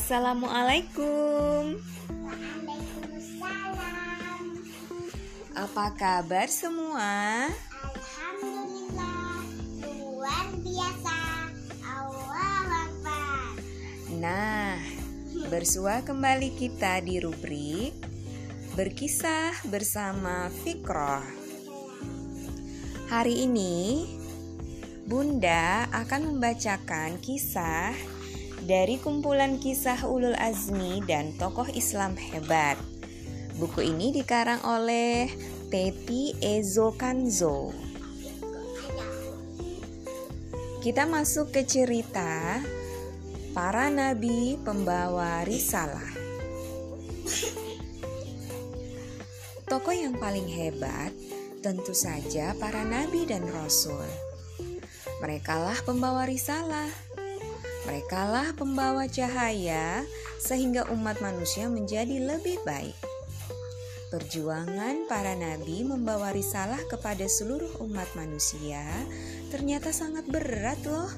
Assalamualaikum. 0.00 1.76
Waalaikumsalam. 2.08 4.42
Apa 5.52 5.92
kabar 5.92 6.48
semua? 6.48 7.44
Alhamdulillah 7.84 9.44
luar 9.84 10.56
biasa. 10.64 11.20
Allah 11.84 12.88
Akbar. 12.88 13.60
Nah, 14.16 14.80
bersua 15.52 16.00
kembali 16.00 16.56
kita 16.56 17.04
di 17.04 17.20
rubrik 17.20 17.92
Berkisah 18.80 19.52
bersama 19.68 20.48
Fikroh. 20.64 21.28
Hari 23.12 23.44
ini 23.44 24.08
Bunda 25.04 25.84
akan 25.92 26.32
membacakan 26.32 27.20
kisah 27.20 27.92
dari 28.64 29.00
kumpulan 29.00 29.56
kisah 29.56 30.04
ulul 30.04 30.36
azmi 30.36 31.00
dan 31.08 31.32
tokoh 31.36 31.68
Islam 31.72 32.16
hebat. 32.16 32.76
Buku 33.56 33.84
ini 33.84 34.12
dikarang 34.12 34.64
oleh 34.64 35.28
Teti 35.68 36.36
Ezo 36.40 36.96
Kanzo. 36.96 37.72
Kita 40.80 41.04
masuk 41.04 41.52
ke 41.52 41.68
cerita 41.68 42.56
para 43.52 43.92
nabi 43.92 44.56
pembawa 44.64 45.44
risalah. 45.44 46.08
Tokoh 49.68 49.94
yang 49.94 50.16
paling 50.16 50.48
hebat 50.48 51.12
tentu 51.60 51.92
saja 51.92 52.56
para 52.56 52.82
nabi 52.82 53.28
dan 53.28 53.44
rasul. 53.52 54.02
Merekalah 55.20 55.76
pembawa 55.84 56.24
risalah. 56.24 56.88
Merekalah 57.88 58.52
pembawa 58.56 59.08
cahaya 59.08 60.04
sehingga 60.36 60.84
umat 60.92 61.20
manusia 61.24 61.68
menjadi 61.68 62.20
lebih 62.20 62.60
baik. 62.64 62.96
Perjuangan 64.10 65.06
para 65.06 65.38
nabi 65.38 65.86
membawa 65.86 66.34
risalah 66.34 66.82
kepada 66.90 67.30
seluruh 67.30 67.78
umat 67.86 68.10
manusia 68.18 68.82
ternyata 69.54 69.94
sangat 69.94 70.26
berat 70.26 70.82
loh. 70.82 71.08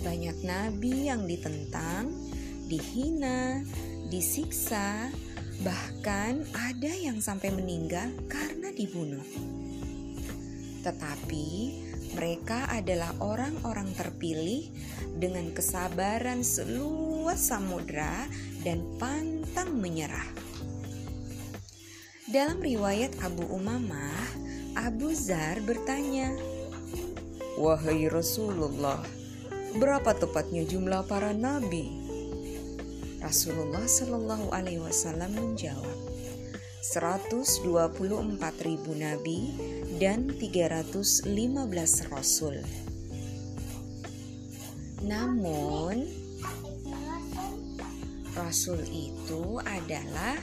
Banyak 0.00 0.40
nabi 0.40 1.12
yang 1.12 1.28
ditentang, 1.28 2.08
dihina, 2.64 3.60
disiksa, 4.08 5.12
bahkan 5.60 6.42
ada 6.56 6.92
yang 6.96 7.20
sampai 7.20 7.52
meninggal 7.52 8.08
karena 8.26 8.72
dibunuh. 8.72 9.24
Tetapi 10.84 11.48
mereka 12.12 12.68
adalah 12.68 13.16
orang-orang 13.24 13.88
terpilih 13.96 14.68
dengan 15.16 15.48
kesabaran 15.56 16.44
seluas 16.44 17.40
samudra 17.40 18.28
dan 18.60 18.84
pantang 19.00 19.80
menyerah. 19.80 20.28
Dalam 22.28 22.60
riwayat 22.60 23.16
Abu 23.24 23.48
Umamah, 23.48 24.28
Abu 24.74 25.14
Zar 25.16 25.62
bertanya, 25.64 26.34
"Wahai 27.56 28.10
Rasulullah, 28.10 29.00
berapa 29.78 30.12
tepatnya 30.12 30.66
jumlah 30.66 31.06
para 31.06 31.30
nabi?" 31.30 32.04
Rasulullah 33.24 33.88
Shallallahu 33.88 34.52
alaihi 34.52 34.82
wasallam 34.82 35.32
menjawab, 35.32 35.96
124 36.84 38.60
ribu 38.60 38.92
nabi 38.92 39.48
dan 40.04 40.28
315 40.36 41.32
rasul. 42.12 42.60
Namun, 45.00 46.04
rasul 48.36 48.84
itu 48.92 49.64
adalah 49.64 50.36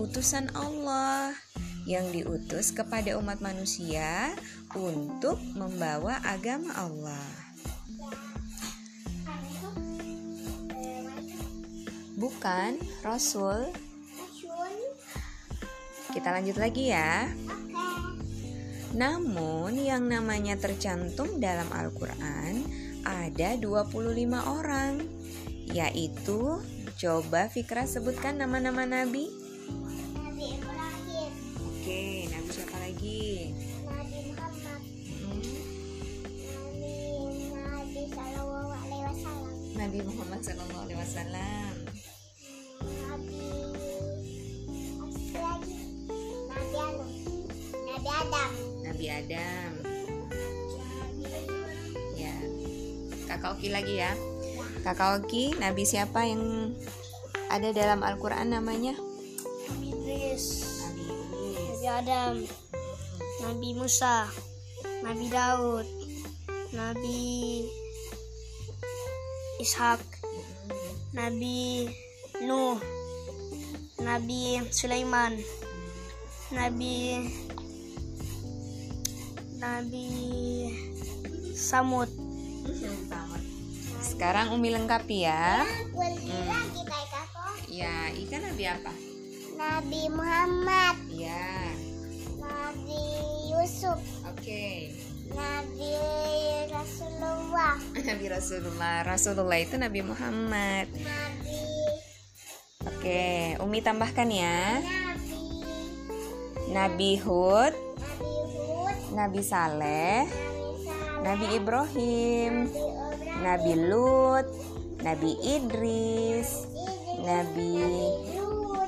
utusan 0.00 0.48
Allah 0.56 1.36
yang 1.84 2.08
diutus 2.08 2.72
kepada 2.72 3.20
umat 3.20 3.44
manusia 3.44 4.32
untuk 4.72 5.36
membawa 5.60 6.16
agama 6.24 6.72
Allah. 6.72 7.28
Bukan 12.16 12.80
rasul. 13.04 13.76
Kita 16.16 16.32
lanjut 16.32 16.56
lagi 16.56 16.96
ya. 16.96 17.28
Namun 18.92 19.72
yang 19.80 20.04
namanya 20.04 20.60
tercantum 20.60 21.40
dalam 21.40 21.68
Al-Quran 21.72 22.64
ada 23.02 23.56
25 23.56 23.88
orang 24.36 25.00
Yaitu 25.72 26.60
coba 27.00 27.48
Fikra 27.48 27.88
sebutkan 27.88 28.36
nama-nama 28.36 28.84
Nabi 28.84 29.32
Nabi 30.12 30.44
Ibrahim. 30.60 31.32
Oke, 31.64 32.28
Nabi 32.28 32.48
siapa 32.52 32.76
lagi? 32.76 33.54
Nabi 33.88 34.18
Muhammad. 34.28 34.82
Hmm, 35.22 35.54
Nabi 36.44 36.94
Nabi 37.56 38.02
Sallallahu 38.12 38.70
Alaihi 38.76 39.04
Wasallam. 39.08 39.54
Nabi 39.72 39.98
Muhammad 40.04 40.40
Sallallahu 40.44 40.82
Alaihi 40.84 41.00
Wasallam 41.00 41.72
Nabi? 42.82 43.46
Nabi. 46.52 46.80
Nabi 47.88 48.08
Adam. 48.10 48.71
Nabi 49.02 49.18
Adam 49.18 49.70
Ya 52.14 52.34
Kakak 53.26 53.58
Oki 53.58 53.74
lagi 53.74 53.98
ya 53.98 54.14
Kakak 54.86 55.18
Oki, 55.18 55.58
Nabi 55.58 55.82
siapa 55.82 56.22
yang 56.22 56.70
ada 57.50 57.74
dalam 57.74 58.06
Al-Quran 58.06 58.54
namanya? 58.54 58.94
Nabi 59.66 59.90
Idris. 59.90 60.46
Nabi 60.86 61.02
Idris 61.02 61.82
Nabi 61.82 61.86
Adam. 61.90 62.34
Nabi 63.42 63.68
Musa. 63.74 64.30
Nabi 65.02 65.26
Daud. 65.34 65.86
Nabi 66.70 67.22
Ishak. 69.58 69.98
Nabi 71.10 71.90
Nuh. 72.46 72.78
Nabi 73.98 74.62
Sulaiman. 74.70 75.42
Nabi 76.54 77.26
Nabi 79.62 80.10
Samud. 81.54 82.10
Sekarang 84.02 84.58
Umi 84.58 84.74
lengkapi 84.74 85.22
ya 85.22 85.62
lagi 85.94 86.82
Ya, 87.70 88.10
ikan 88.26 88.42
Nabi 88.42 88.64
apa? 88.66 88.92
Nabi 89.54 90.10
Muhammad, 90.10 90.98
Ya, 91.08 91.70
Nabi 92.42 93.02
Yusuf, 93.54 94.02
oke. 94.26 94.90
Nabi 95.32 95.94
Rasulullah, 96.68 97.78
Nabi 98.10 98.26
Rasulullah. 98.28 99.06
Rasulullah 99.06 99.58
itu 99.62 99.78
Nabi 99.78 100.02
Muhammad. 100.02 100.90
Nabi 100.90 101.62
Oke, 102.82 103.56
Umi 103.62 103.78
tambahkan 103.78 104.26
ya. 104.26 104.82
Nabi 104.82 105.42
Nabi 106.74 107.10
Hud, 107.22 107.72
Nabi 107.72 107.78
Hud, 107.78 108.71
Nabi 109.12 109.44
Saleh, 109.44 110.24
Nabi 111.20 111.46
Ibrahim, 111.60 112.72
Nabi 113.44 113.72
Lut, 113.76 114.48
Nabi 115.04 115.36
Idris, 115.44 116.64
Nabi 117.20 117.76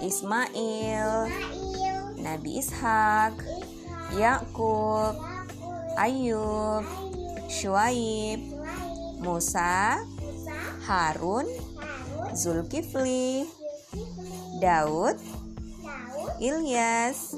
Ismail, 0.00 1.28
Nabi 2.16 2.50
Ishak, 2.56 3.36
Yakub, 4.16 5.20
Ayub, 6.00 6.88
Shuaib, 7.52 8.40
Musa, 9.20 10.00
Harun, 10.88 11.44
Zulkifli, 12.32 13.44
Daud, 14.56 15.20
Ilyas, 16.40 17.36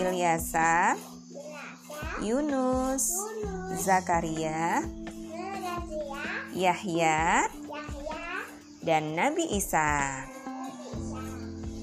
Ilyasa, 0.00 0.96
Ilyasa, 0.96 1.13
Yunus, 2.24 3.12
Yunus, 3.12 3.84
Zakaria, 3.84 4.80
Yahya, 6.56 7.44
Yahya, 7.44 8.32
dan 8.80 9.12
Nabi 9.12 9.44
Isa. 9.52 10.24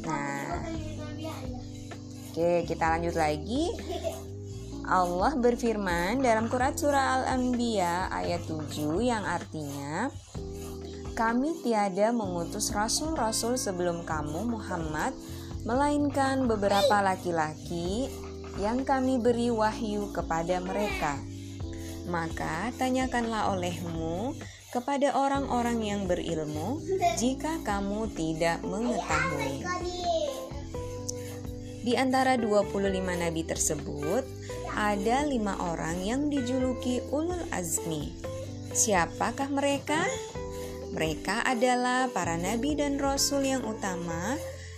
Nah, 0.02 0.66
oke 2.34 2.66
kita 2.66 2.86
lanjut 2.98 3.14
lagi. 3.14 3.70
Allah 4.90 5.38
berfirman 5.38 6.26
dalam 6.26 6.50
Quran 6.50 6.74
surah 6.74 7.22
Al-Anbiya 7.22 8.10
ayat 8.10 8.42
7 8.50 8.98
yang 8.98 9.22
artinya 9.22 10.10
kami 11.14 11.62
tiada 11.62 12.10
mengutus 12.10 12.74
rasul-rasul 12.74 13.62
sebelum 13.62 14.02
kamu 14.10 14.50
Muhammad 14.50 15.14
melainkan 15.70 16.50
beberapa 16.50 16.98
laki-laki 17.06 18.10
yang 18.60 18.84
kami 18.84 19.22
beri 19.22 19.54
wahyu 19.54 20.12
kepada 20.12 20.60
mereka. 20.60 21.16
Maka 22.10 22.74
tanyakanlah 22.76 23.54
olehmu 23.56 24.36
kepada 24.72 25.14
orang-orang 25.16 25.80
yang 25.84 26.02
berilmu 26.08 26.80
jika 27.20 27.60
kamu 27.64 28.08
tidak 28.16 28.64
mengetahui. 28.64 29.64
Di 31.82 31.98
antara 31.98 32.38
25 32.38 32.78
nabi 32.94 33.42
tersebut, 33.42 34.24
ada 34.72 35.26
lima 35.26 35.58
orang 35.60 36.00
yang 36.06 36.22
dijuluki 36.30 37.02
ulul 37.10 37.42
azmi. 37.52 38.16
Siapakah 38.72 39.52
mereka? 39.52 40.00
Mereka 40.92 41.44
adalah 41.48 42.08
para 42.12 42.36
nabi 42.36 42.76
dan 42.76 43.00
rasul 43.00 43.48
yang 43.48 43.64
utama 43.64 44.38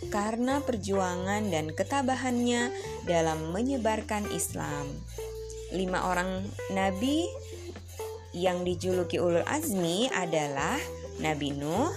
karena 0.09 0.63
perjuangan 0.63 1.47
dan 1.51 1.71
ketabahannya 1.71 2.71
dalam 3.07 3.51
menyebarkan 3.51 4.27
Islam. 4.31 4.89
Lima 5.73 6.09
orang 6.09 6.45
nabi 6.71 7.25
yang 8.33 8.65
dijuluki 8.65 9.21
ulul 9.21 9.45
azmi 9.45 10.09
adalah 10.09 10.81
Nabi 11.21 11.53
Nuh, 11.53 11.93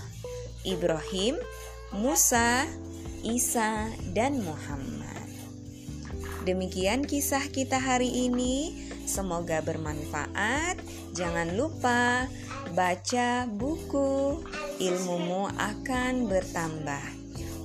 Ibrahim, 0.69 1.41
Musa, 1.97 2.69
Isa, 3.25 3.89
dan 4.13 4.45
Muhammad. 4.45 5.07
Demikian 6.45 7.03
kisah 7.03 7.43
kita 7.51 7.81
hari 7.81 8.29
ini. 8.29 8.87
Semoga 9.07 9.63
bermanfaat. 9.63 10.79
Jangan 11.17 11.59
lupa 11.59 12.31
baca 12.77 13.49
buku, 13.49 14.43
ilmumu 14.79 15.51
akan 15.57 16.31
bertambah. 16.31 17.26